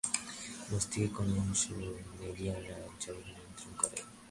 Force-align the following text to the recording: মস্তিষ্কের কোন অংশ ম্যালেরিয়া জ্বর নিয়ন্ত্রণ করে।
মস্তিষ্কের 0.69 1.09
কোন 1.15 1.29
অংশ 1.41 1.61
ম্যালেরিয়া 1.77 2.55
জ্বর 3.01 3.17
নিয়ন্ত্রণ 3.27 3.71
করে। 3.81 3.99